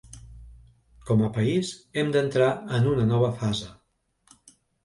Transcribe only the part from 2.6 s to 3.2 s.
en una